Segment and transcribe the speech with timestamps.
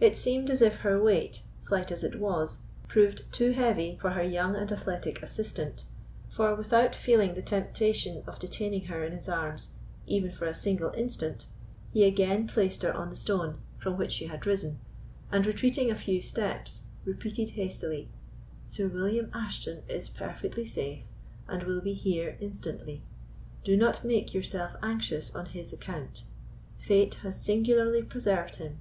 [0.00, 4.22] It seemed as if her weight, slight as it was, proved too heavy for her
[4.22, 5.84] young and athletic assistant,
[6.30, 9.72] for, without feeling the temptation of detaining her in his arms
[10.06, 11.44] even for a single instant,
[11.92, 14.78] he again placed her on the stone from which she had risen,
[15.30, 18.08] and retreating a few steps, repeated hastily
[18.66, 21.02] "Sir William Ashton is perfectly safe
[21.46, 23.02] and will be here instantly.
[23.62, 26.22] Do not make yourself anxious on his account:
[26.78, 28.78] Fate has singularly preserved him.